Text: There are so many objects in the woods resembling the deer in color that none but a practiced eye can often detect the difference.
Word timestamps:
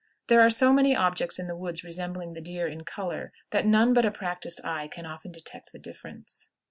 There 0.29 0.41
are 0.41 0.49
so 0.49 0.73
many 0.73 0.95
objects 0.95 1.37
in 1.37 1.45
the 1.45 1.55
woods 1.55 1.83
resembling 1.83 2.33
the 2.33 2.41
deer 2.41 2.65
in 2.65 2.83
color 2.85 3.31
that 3.51 3.67
none 3.67 3.93
but 3.93 4.03
a 4.03 4.09
practiced 4.09 4.59
eye 4.63 4.87
can 4.87 5.05
often 5.05 5.31
detect 5.31 5.73
the 5.73 5.77
difference. 5.77 6.49